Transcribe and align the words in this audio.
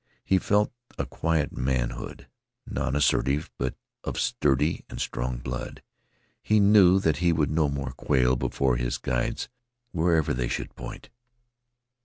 He 0.25 0.39
felt 0.39 0.71
a 0.97 1.05
quiet 1.05 1.55
manhood, 1.55 2.27
nonassertive 2.65 3.51
but 3.59 3.75
of 4.03 4.19
sturdy 4.19 4.83
and 4.89 4.99
strong 4.99 5.37
blood. 5.37 5.83
He 6.41 6.59
knew 6.59 6.99
that 6.99 7.17
he 7.17 7.31
would 7.31 7.51
no 7.51 7.69
more 7.69 7.91
quail 7.91 8.35
before 8.35 8.77
his 8.77 8.97
guides 8.97 9.47
wherever 9.91 10.33
they 10.33 10.47
should 10.47 10.73
point. 10.75 11.11